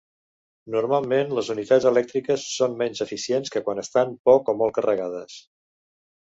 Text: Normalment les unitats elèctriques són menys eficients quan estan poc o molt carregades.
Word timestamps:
Normalment 0.75 1.29
les 1.39 1.51
unitats 1.55 1.85
elèctriques 1.91 2.47
són 2.55 2.75
menys 2.81 3.03
eficients 3.07 3.55
quan 3.59 3.85
estan 3.85 4.19
poc 4.31 4.53
o 4.55 4.59
molt 4.65 4.79
carregades. 4.81 5.41